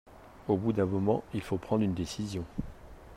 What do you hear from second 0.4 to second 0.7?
Au